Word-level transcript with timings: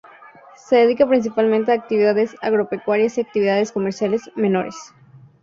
Se 0.55 0.77
dedica 0.77 1.07
principalmente 1.07 1.71
a 1.71 1.75
actividades 1.75 2.35
agropecuarias 2.41 3.19
y 3.19 3.21
actividades 3.21 3.71
comerciales 3.71 4.31
menores. 4.35 4.73